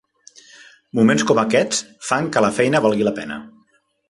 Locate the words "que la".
2.37-2.51